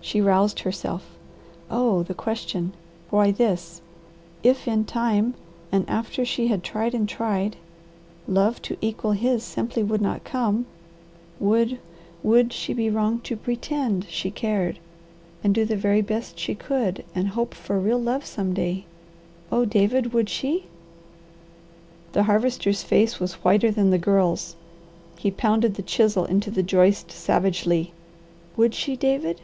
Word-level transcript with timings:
She 0.00 0.20
roused 0.20 0.60
herself. 0.60 1.04
"Oh, 1.68 2.04
the 2.04 2.14
question! 2.14 2.74
Why 3.10 3.32
this 3.32 3.82
if 4.44 4.68
in 4.68 4.84
time, 4.84 5.34
and 5.72 5.84
after 5.90 6.24
she 6.24 6.46
had 6.46 6.62
tried 6.62 6.94
and 6.94 7.08
tried, 7.08 7.56
love 8.28 8.62
to 8.62 8.76
equal 8.80 9.10
his 9.10 9.42
simply 9.42 9.82
would 9.82 10.00
not 10.00 10.22
come 10.22 10.66
would 11.40 11.80
would 12.22 12.52
she 12.52 12.72
be 12.72 12.88
wrong 12.88 13.18
to 13.22 13.34
PRETEND 13.36 14.06
she 14.08 14.30
cared, 14.30 14.78
and 15.42 15.52
do 15.52 15.64
the 15.64 15.74
very 15.74 16.02
best 16.02 16.38
she 16.38 16.54
could, 16.54 17.04
and 17.12 17.30
hope 17.30 17.52
for 17.52 17.76
real 17.80 17.98
love 17.98 18.24
some 18.24 18.54
day? 18.54 18.84
Oh 19.50 19.64
David, 19.64 20.12
would 20.12 20.28
she?" 20.28 20.66
The 22.12 22.22
Harvester's 22.22 22.84
face 22.84 23.18
was 23.18 23.42
whiter 23.42 23.72
than 23.72 23.90
the 23.90 23.98
Girl's. 23.98 24.54
He 25.18 25.32
pounded 25.32 25.74
the 25.74 25.82
chisel 25.82 26.24
into 26.26 26.48
the 26.52 26.62
joist 26.62 27.10
savagely. 27.10 27.92
"Would 28.56 28.72
she, 28.72 28.94
David?" 28.94 29.40